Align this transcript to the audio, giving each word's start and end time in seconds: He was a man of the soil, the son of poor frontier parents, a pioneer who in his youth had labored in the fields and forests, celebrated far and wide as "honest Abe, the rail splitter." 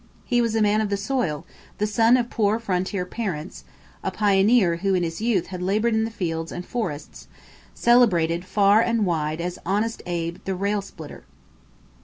He 0.25 0.41
was 0.41 0.55
a 0.55 0.63
man 0.63 0.81
of 0.81 0.89
the 0.89 0.97
soil, 0.97 1.45
the 1.77 1.85
son 1.85 2.17
of 2.17 2.31
poor 2.31 2.57
frontier 2.57 3.05
parents, 3.05 3.65
a 4.03 4.09
pioneer 4.09 4.77
who 4.77 4.95
in 4.95 5.03
his 5.03 5.21
youth 5.21 5.45
had 5.53 5.61
labored 5.61 5.93
in 5.93 6.05
the 6.05 6.09
fields 6.09 6.51
and 6.51 6.65
forests, 6.65 7.27
celebrated 7.75 8.43
far 8.43 8.81
and 8.81 9.05
wide 9.05 9.39
as 9.39 9.59
"honest 9.63 10.01
Abe, 10.07 10.37
the 10.43 10.55
rail 10.55 10.81
splitter." 10.81 11.23